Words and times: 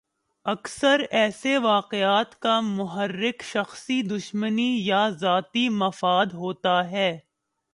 اکثر 0.45 1.01
ایسے 1.11 1.57
واقعات 1.57 2.39
کا 2.39 2.59
محرک 2.61 3.43
شخصی 3.43 4.01
دشمنی 4.01 4.71
یا 4.85 5.09
ذاتی 5.09 5.67
مفاد 5.69 6.33
ہوتا 6.33 6.91
ہے۔ 6.91 7.17